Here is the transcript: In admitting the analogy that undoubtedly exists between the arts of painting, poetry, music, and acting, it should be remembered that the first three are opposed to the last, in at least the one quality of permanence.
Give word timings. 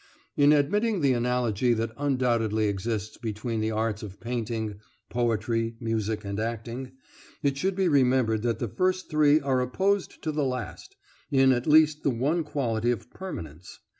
In 0.35 0.51
admitting 0.51 1.01
the 1.01 1.13
analogy 1.13 1.75
that 1.75 1.91
undoubtedly 1.95 2.67
exists 2.67 3.17
between 3.19 3.61
the 3.61 3.69
arts 3.69 4.01
of 4.01 4.19
painting, 4.19 4.79
poetry, 5.11 5.75
music, 5.79 6.25
and 6.25 6.39
acting, 6.39 6.93
it 7.43 7.55
should 7.55 7.75
be 7.75 7.87
remembered 7.87 8.41
that 8.41 8.57
the 8.57 8.67
first 8.67 9.11
three 9.11 9.39
are 9.41 9.61
opposed 9.61 10.23
to 10.23 10.31
the 10.31 10.43
last, 10.43 10.95
in 11.29 11.51
at 11.51 11.67
least 11.67 12.01
the 12.01 12.09
one 12.09 12.43
quality 12.43 12.89
of 12.89 13.11
permanence. 13.11 13.79